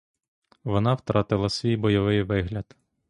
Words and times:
Вона 0.63 0.93
втратила 0.93 1.49
свій 1.49 1.77
бойовий 1.77 2.23
вигляд. 2.23 2.75